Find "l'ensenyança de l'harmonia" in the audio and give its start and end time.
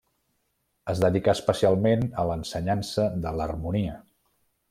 2.31-4.01